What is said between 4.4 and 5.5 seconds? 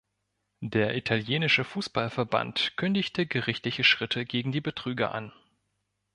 die Betrüger an.